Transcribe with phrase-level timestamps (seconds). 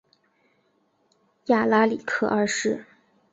[1.45, 2.83] 亚拉里克二世。